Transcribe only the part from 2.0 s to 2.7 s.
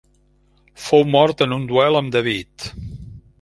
amb David.